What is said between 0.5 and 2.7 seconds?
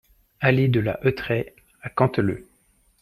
de la Hetraie à Canteleu